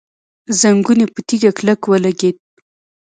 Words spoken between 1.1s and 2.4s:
په تيږه کلک ولګېد.